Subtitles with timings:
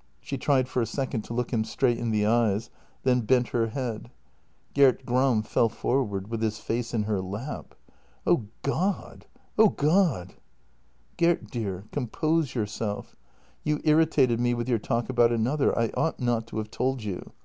[0.20, 2.70] "She tried for a second to look him straight in the eyes,
[3.02, 4.12] then bent her head.
[4.76, 7.74] Gert Gram fell forward with his face in her lap."
[8.24, 9.26] O God!—
[9.58, 10.34] O God!...""
[11.18, 13.16] Gert, dear, compose yourself.
[13.64, 15.76] You irritated me with your talk about another.
[15.76, 17.32] I ought not to have told you.